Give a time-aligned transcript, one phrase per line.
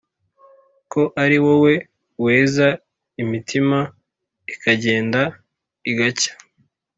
[0.91, 1.73] ko ari wowe
[2.23, 2.67] weza
[3.23, 3.77] imitima
[4.53, 5.21] ikagenda
[5.91, 6.33] igacya